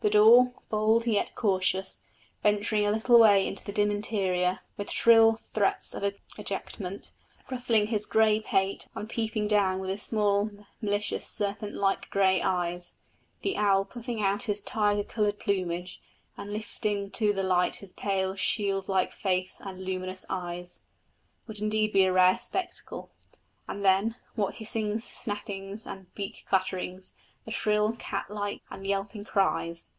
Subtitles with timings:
[0.00, 2.04] The daw, bold yet cautious,
[2.40, 6.04] venturing a little way into the dim interior, with shrill threats of
[6.38, 7.10] ejectment,
[7.50, 12.94] ruffling his grey pate and peeping down with his small, malicious, serpent like grey eyes;
[13.42, 16.00] the owl puffing out his tiger coloured plumage,
[16.36, 20.82] and lifting to the light his pale, shield like face and luminous eyes,
[21.48, 23.10] would indeed be a rare spectacle;
[23.66, 27.14] and then, what hissings, snappings, and beak clatterings,
[27.44, 29.90] and shrill, cat like, and yelping cries!